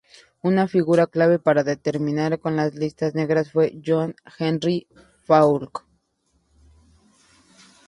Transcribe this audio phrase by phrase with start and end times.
[0.41, 4.87] Una figura clave para terminar con las listas negras fue John Henry
[5.25, 5.83] Faulk.